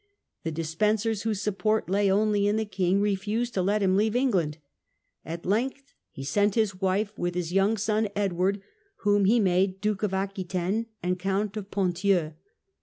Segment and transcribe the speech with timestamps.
[0.43, 4.57] The Despensers, whose support lay only in the king, refused to let him leave England.
[5.23, 8.63] At length he sent his wife with his young son Edward,
[9.01, 12.31] whom he made Duke of Aquitaine and Count of Ponthieu.